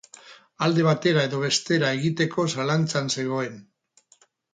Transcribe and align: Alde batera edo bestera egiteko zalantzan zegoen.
Alde 0.67 0.85
batera 0.85 1.25
edo 1.29 1.41
bestera 1.43 1.91
egiteko 1.97 2.45
zalantzan 2.55 3.13
zegoen. 3.17 3.61